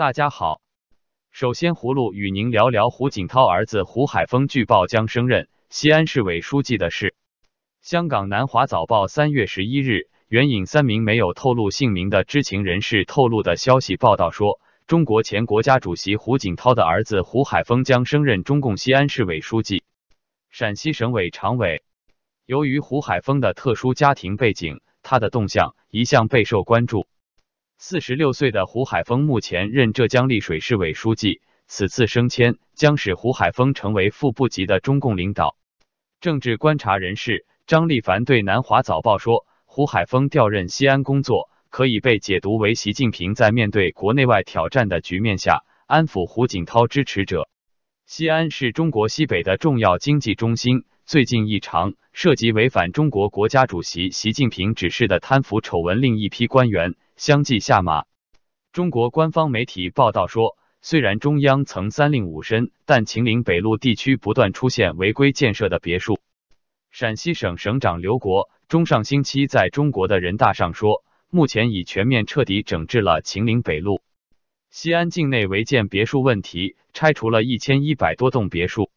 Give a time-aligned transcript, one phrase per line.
[0.00, 0.62] 大家好，
[1.30, 7.14] 首先葫芦与您聊聊胡锦涛儿子胡海峰据报将升任西安市委书记的事。
[7.82, 19.82] 香港南华早报三月十一日援引三名没有透露姓名的知情人士透露的消息报道说，中国前国家主席胡锦涛的儿子胡海峰将升任中共西安市委书记、
[20.48, 21.82] 陕西省委常委。
[22.46, 27.06] 由于胡海峰的特殊家庭背景，他的动向一向备受关注。
[27.82, 35.56] 四十六岁的胡海峰目前任浙江丽水市委书记，此次升迁将使胡海峰成为副部级的中共领导。
[36.20, 47.48] 政治观察人士张立凡对南华早报说：“胡海峰调任西安工作，可以被解读为习近平在面对国内外挑战的局面下，安抚胡锦涛支持者。
[48.04, 58.06] 西安是中国西北的重要经济中心，最近一场涉及违反中国国家主席习近平指示的贪腐丑闻，令一批官员。”相继下马。
[58.72, 66.18] 中国官方媒体报道说，虽然中央曾三令五申，但秦岭北路地区不断出现违规建设的别墅。
[66.90, 74.00] 陕西省省长刘国中上星期在中国的人大上说，目前已全面彻底整治了秦岭北路、
[74.70, 78.90] 西安境内违建别墅问题，拆除了一千一百多栋别墅。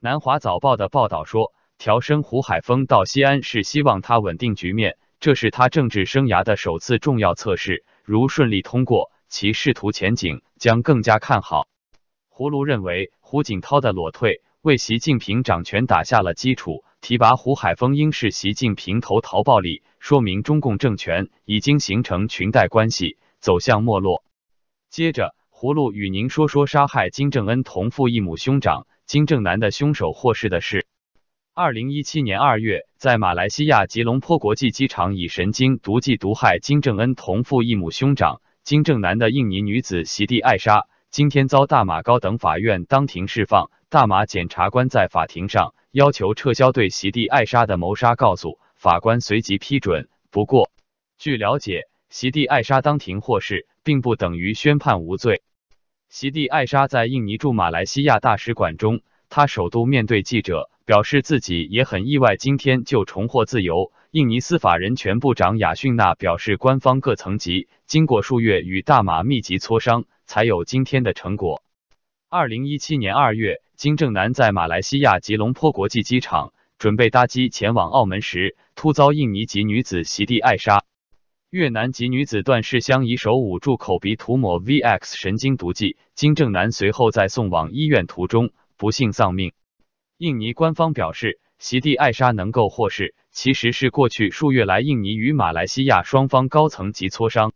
[0.00, 4.98] 南华早报的报道说，调升胡海峰到西安是希望他稳定局面。
[5.24, 11.66] 这是他政治生涯的首次重要测试，如顺利通过，其仕途前景将更加看好。
[12.28, 24.22] 胡卢认为，胡锦涛的裸退为习近平掌权打下了基础，提拔胡海峰应是习近平投桃报李，说明中共政权已经形成裙带关系，走向没落。
[24.90, 30.86] 接着，胡卢与您说说杀害金正恩同父异母兄长金正男的凶手获释的事。
[31.56, 43.70] 二零一七年二月，在马来西亚吉隆坡国际机场以神经毒剂毒害金正恩同父异母兄长金正男的印尼女子席地艾莎，今天遭大马高等法院当庭释放。
[43.88, 50.08] 大马检察官在法庭上要求撤销对席地艾莎的谋杀告诉，法官随即批准。
[50.32, 50.72] 不过，
[51.18, 55.44] 据了解，席地艾莎当庭获释，并不等于宣判无罪。
[56.08, 60.68] 席地艾莎在印尼驻马来西亚大使馆中，她首度面对记者。
[60.86, 63.92] 表示自己也很意外，今天就重获自由。
[64.10, 71.62] 印尼司法人权部长雅逊娜表示，官方各层级经过数月与大马密集磋商，才有今天的成果。
[72.28, 80.84] 二零一七年二月，金正男在马来西亚吉隆坡国际机场准备搭机前往澳门时，突遭印尼籍女子席地艾莎。
[81.48, 89.52] 越南籍女子段世香以手捂住口鼻涂抹 VX 神经毒剂，金正男随后在送往医院途中不幸丧命。
[90.16, 97.52] 印尼官方表示，席地艾莎能够获释，其实是过去数月来印尼与马来西亚双方高层级磋商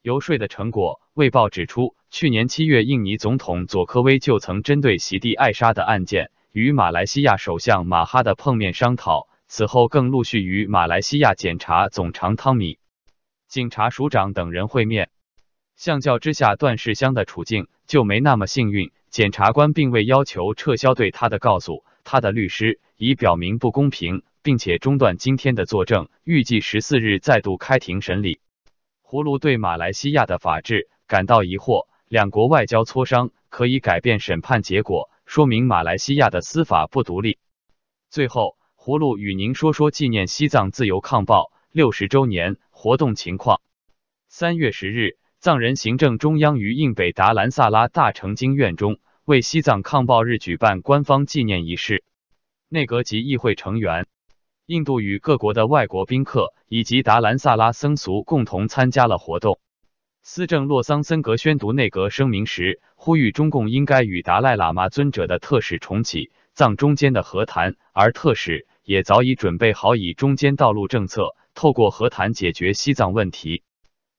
[0.00, 1.02] 游说的成果。
[1.12, 12.78] 卫报指出，去年七月，印尼总统佐科威就曾针对席地艾莎的案件与马来西亚首相马哈的碰面商讨，此后更陆续与马来西亚检察总长汤米、
[13.48, 15.10] 警察署长等人会面。
[15.76, 18.90] 相较之下，段世香的处境就没那么幸运。
[19.12, 28.40] 检察官并未要求撤销对他的告诉，他的律师已表明不公平，并且中断今天的作证，预计十四日再度开庭审理。
[29.02, 37.36] 胡卢对马来西亚的法治感到疑惑，两国外交磋商可以改变审判结果，说明马来西亚的司法不独立。
[38.08, 43.60] 最后，胡卢与您说说纪念西藏自由抗暴六十周年活动情况。
[44.30, 45.18] 三月十日。
[45.42, 52.04] 藏人行政中央于印北达兰萨拉大成经院中为西藏抗暴日举办官方纪念仪式，
[52.68, 54.06] 内阁及议会成员、
[54.66, 59.58] 印度与各国的外国宾客以及达兰萨拉僧俗共同参加了活动。
[60.22, 73.64] 司政洛桑森格宣读内阁声明时，呼吁中共应该与达赖喇嘛尊者的特使重启藏中间的和谈，而特使也早已准备好以中间道路政策，透过和谈解决西藏问题。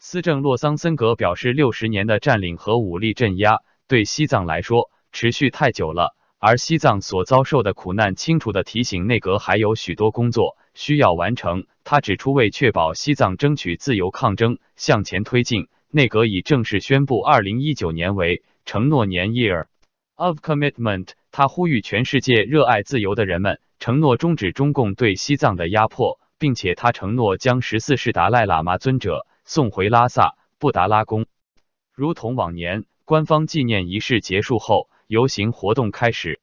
[0.00, 3.58] 司政洛桑森格表示，六十年的占领和武力镇压
[3.88, 11.66] 对西藏来说持续太久了，而西藏所遭受的苦难，清楚的提醒内阁还有许多工作需要完成。
[11.82, 19.66] 他指出，为确保西藏争取自由抗争向前推进，内阁已正式宣布二零一九年为承诺年 （Year
[20.14, 21.08] of Commitment）。
[21.32, 29.26] 他呼吁全世界热爱自由的人们承诺终止中共对西藏的压迫，并且他承诺将十四世达赖喇嘛尊者。
[29.48, 31.24] 送回拉萨布达拉宫，
[31.94, 36.38] 如同往年，官方纪念仪式结束后，游行活动开始。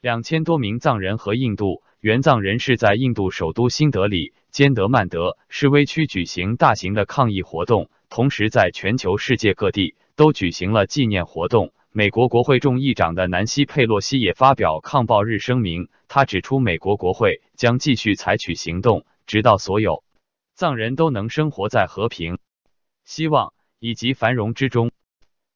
[0.00, 11.72] 两千多名藏人和印度援藏人士在印度首都新德里坚德曼德示威区举行大型的抗议活动，同时在全球世界各地都举行了纪念活动。
[11.92, 20.02] 美国国会众议长的南希·佩洛西也发表抗暴日声明，他指出，美国国会将继续采取行动，直到所有
[20.54, 22.38] 藏人都能生活在和平、
[23.04, 24.90] 希望以及繁荣之中。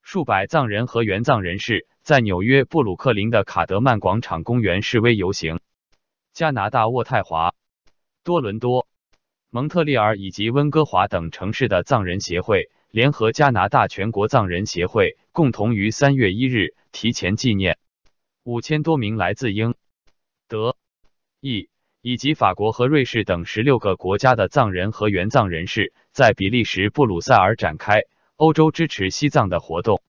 [0.02, 5.60] 数百藏人和原藏人士在纽约布鲁克林的卡德曼广场公园示威游行。
[6.32, 7.54] 加拿大渥太华、
[8.22, 8.87] 多伦多、
[9.50, 12.70] 蒙特利尔以及温哥华等城市的藏人协会。
[12.96, 17.76] 联合加拿大全国藏人协会共同于三月一日提前纪念
[18.43, 19.75] 五千多名来自英、
[20.48, 20.76] 德、
[21.40, 21.69] 意
[22.06, 28.03] 以及法国和瑞士等十六个国家的藏人和援藏人士，在比利时布鲁塞尔展开
[28.37, 30.00] 欧洲支持西藏的活动。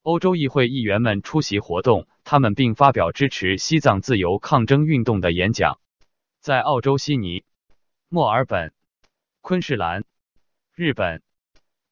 [0.00, 5.78] 欧洲议会议员们出席活动，他们并发表支持西藏自由抗争运动的演讲。
[6.40, 7.44] 在澳洲悉尼、
[8.08, 8.72] 墨尔本、
[9.42, 10.04] 昆士兰、
[10.74, 11.20] 日本。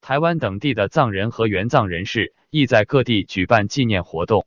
[0.01, 4.47] 台湾等地的藏人和援藏人士亦在各地举办纪念活动。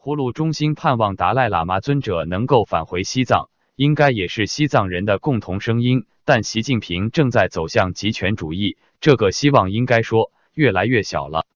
[0.00, 6.04] 葫芦中心盼望达赖喇嘛尊者能够返回西藏，应该也是西藏人的共同声音。
[6.24, 11.46] 但习近平正在走向极权主义，这个希望应该说越来越小了。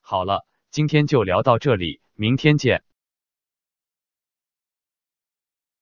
[0.00, 2.84] 好了，今天就聊到这里，明天见。